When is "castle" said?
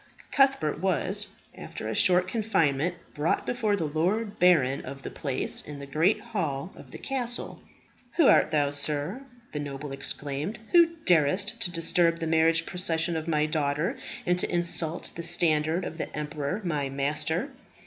6.97-7.61